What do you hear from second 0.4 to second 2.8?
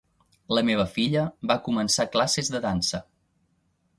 La meva filla vol començar classes de